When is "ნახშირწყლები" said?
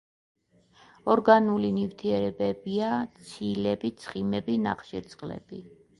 4.65-5.63